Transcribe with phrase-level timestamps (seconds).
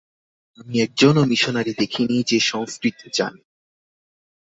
[0.59, 3.41] আমি একজনও মিশনারী দেখিনি, যে সংঙ্কৃত জানে।